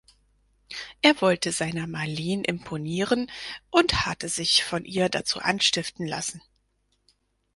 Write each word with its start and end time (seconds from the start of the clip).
Er 1.03 1.21
wollte 1.21 1.51
seiner 1.51 1.85
Marleen 1.85 2.43
imponieren 2.43 3.29
und 3.69 4.07
hatte 4.07 4.29
sich 4.29 4.63
von 4.63 4.83
ihr 4.83 5.09
dazu 5.09 5.37
anstiften 5.37 6.07
lassen. 6.07 6.41